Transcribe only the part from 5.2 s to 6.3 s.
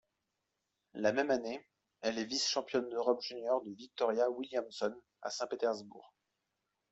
à Saint-Pétersbourg.